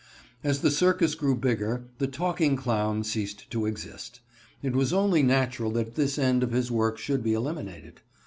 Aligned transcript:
As 0.43 0.61
the 0.61 0.71
circus 0.71 1.13
grew 1.13 1.35
bigger, 1.35 1.85
the 1.99 2.07
talking 2.07 2.55
clown 2.55 3.03
ceased 3.03 3.47
to 3.51 3.67
exist. 3.67 4.19
It 4.63 4.75
was 4.75 4.91
only 4.93 5.21
natural 5.21 5.69
that 5.73 5.93
this 5.93 6.17
end 6.17 6.41
of 6.41 6.53
his 6.53 6.71
work 6.71 6.97
should 6.97 7.21
be 7.21 7.35
eliminated. 7.35 8.01